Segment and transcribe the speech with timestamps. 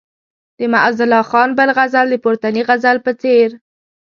[0.57, 3.49] د معزالله خان بل غزل د پورتني غزل په څېر.